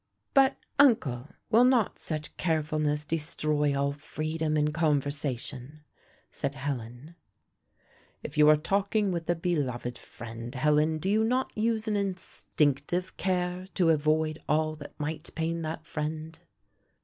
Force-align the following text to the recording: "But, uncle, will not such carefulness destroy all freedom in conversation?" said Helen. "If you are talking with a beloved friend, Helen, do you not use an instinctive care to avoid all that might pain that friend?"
"But, 0.33 0.57
uncle, 0.79 1.29
will 1.51 1.63
not 1.63 1.99
such 1.99 2.35
carefulness 2.35 3.05
destroy 3.05 3.75
all 3.77 3.91
freedom 3.91 4.57
in 4.57 4.73
conversation?" 4.73 5.83
said 6.31 6.55
Helen. 6.55 7.13
"If 8.23 8.35
you 8.35 8.49
are 8.49 8.57
talking 8.57 9.11
with 9.11 9.29
a 9.29 9.35
beloved 9.35 9.99
friend, 9.99 10.55
Helen, 10.55 10.97
do 10.97 11.07
you 11.07 11.23
not 11.23 11.55
use 11.55 11.87
an 11.87 11.97
instinctive 11.97 13.15
care 13.17 13.67
to 13.75 13.91
avoid 13.91 14.39
all 14.49 14.75
that 14.77 14.99
might 14.99 15.29
pain 15.35 15.61
that 15.61 15.85
friend?" 15.85 16.39